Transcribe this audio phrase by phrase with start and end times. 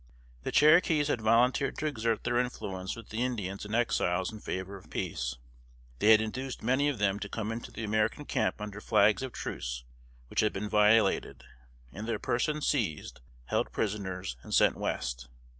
[0.41, 4.75] The Cherokees had volunteered to exert their influence with the Indians and Exiles in favor
[4.75, 5.35] of peace.
[5.99, 9.31] They had induced many of them to come into the American camp under flags of
[9.31, 9.83] truce
[10.27, 11.43] which had been violated,
[11.93, 15.27] and their persons seized, held prisoners, and sent West.